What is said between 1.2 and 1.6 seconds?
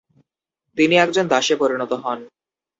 দাসে